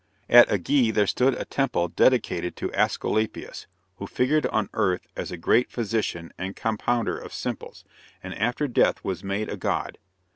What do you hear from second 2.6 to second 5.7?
Æsculapius, who figured on earth as a great